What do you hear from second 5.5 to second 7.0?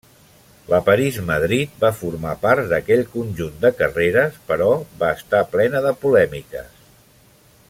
plena de polèmiques.